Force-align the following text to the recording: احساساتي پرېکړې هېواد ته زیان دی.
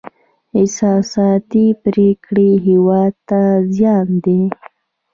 احساساتي 0.59 1.65
پرېکړې 1.83 2.49
هېواد 2.67 3.13
ته 3.29 3.41
زیان 3.75 4.07
دی. 4.25 4.41